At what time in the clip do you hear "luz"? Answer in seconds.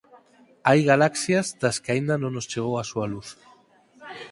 3.13-3.29